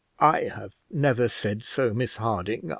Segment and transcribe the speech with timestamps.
[0.17, 2.67] "I have never said so, Miss Harding.